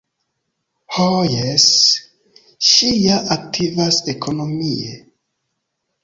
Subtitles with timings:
[0.95, 1.65] Ho jes,
[2.69, 4.97] ŝi ja aktivas ekonomie!